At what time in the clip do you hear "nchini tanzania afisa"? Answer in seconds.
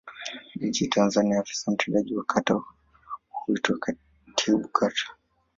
0.59-1.71